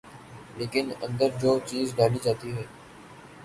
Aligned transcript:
لیکن 0.57 0.85
اندر 1.01 1.29
جو 1.41 1.51
چیز 1.65 1.87
ڈالی 1.97 2.19
جاتی 2.23 2.49
ہے۔ 2.57 2.63